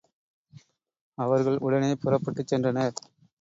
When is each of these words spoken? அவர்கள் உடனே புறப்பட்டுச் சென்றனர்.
அவர்கள் 1.17 1.57
உடனே 1.57 1.95
புறப்பட்டுச் 1.95 2.51
சென்றனர். 2.51 2.97